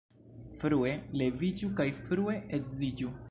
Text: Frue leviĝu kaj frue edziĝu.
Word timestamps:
Frue 0.61 0.93
leviĝu 1.21 1.71
kaj 1.81 1.89
frue 2.09 2.39
edziĝu. 2.59 3.17